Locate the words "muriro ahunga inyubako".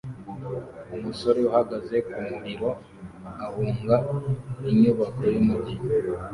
2.29-5.21